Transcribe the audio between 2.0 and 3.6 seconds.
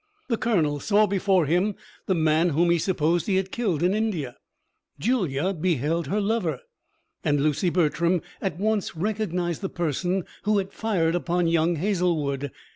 the man whom he supposed he had